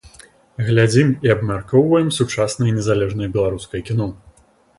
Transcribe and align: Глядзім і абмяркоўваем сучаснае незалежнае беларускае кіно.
Глядзім 0.69 1.07
і 1.27 1.31
абмяркоўваем 1.35 2.09
сучаснае 2.19 2.71
незалежнае 2.79 3.29
беларускае 3.37 3.81
кіно. 3.93 4.11